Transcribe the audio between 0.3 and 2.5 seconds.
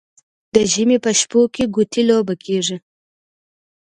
د ژمي په شپو کې ګوتې لوبه